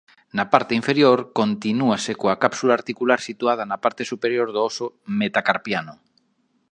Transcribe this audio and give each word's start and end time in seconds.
Na 0.37 0.45
parte 0.53 0.73
inferior 0.81 1.19
continúase 1.39 2.11
coa 2.21 2.39
cápsula 2.43 2.77
articular 2.79 3.19
situada 3.27 3.63
na 3.67 3.77
parte 3.83 4.03
superior 4.11 4.47
do 4.55 4.59
óso 4.69 4.85
metacarpiano. 5.19 5.93